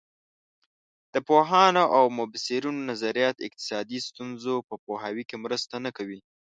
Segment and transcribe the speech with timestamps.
[1.13, 6.19] د پوهانو او مبصرینو نظریات اقتصادي ستونزو په پوهاوي کې مرسته نه کوي.